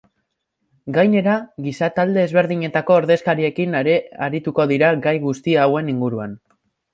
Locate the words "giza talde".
1.67-2.23